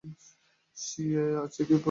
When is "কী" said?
1.63-1.73